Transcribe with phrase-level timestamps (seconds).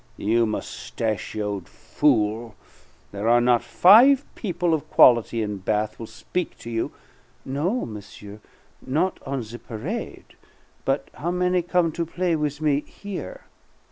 [0.17, 2.55] "You mustachioed fool,
[3.11, 6.91] there are not five people of quality in Bath will speak to you"
[7.59, 8.39] "No, monsieur,
[8.81, 10.35] not on the parade;
[10.85, 13.41] but how many come to play with me here?